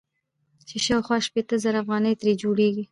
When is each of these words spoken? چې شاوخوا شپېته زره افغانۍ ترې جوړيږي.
چې 0.67 0.75
شاوخوا 0.85 1.17
شپېته 1.27 1.55
زره 1.63 1.77
افغانۍ 1.83 2.13
ترې 2.19 2.33
جوړيږي. 2.41 2.79